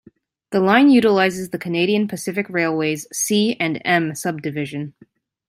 [0.49, 4.95] The line utilizes the Canadian Pacific Railway's C and M Subdivision.